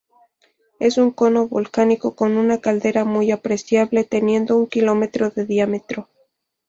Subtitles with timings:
[0.79, 6.09] Es un cono volcánico con una caldera muy apreciable; teniendo un kilómetro de diámetro.